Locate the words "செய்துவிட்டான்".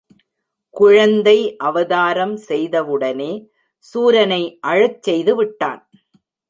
5.09-5.81